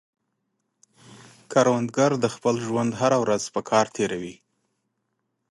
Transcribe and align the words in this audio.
کروندګر 1.51 2.11
د 2.23 2.25
خپل 2.35 2.55
ژوند 2.65 2.91
هره 3.01 3.17
ورځ 3.23 3.43
په 3.53 3.61
کار 3.69 3.85
تېروي 3.95 4.35